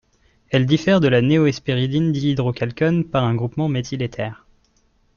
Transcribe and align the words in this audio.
Elle 0.49 0.65
diffère 0.65 0.99
de 0.99 1.07
la 1.07 1.21
néohespéridine 1.21 2.11
dihydrochalcone 2.11 3.05
par 3.07 3.23
un 3.23 3.35
groupement 3.35 3.67
méthyl-éther. 3.69 4.47